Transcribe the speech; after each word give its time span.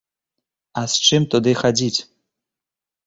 А 0.81 0.85
з 0.95 1.11
чым 1.11 1.21
туды 1.35 1.51
хадзіць? 1.63 1.99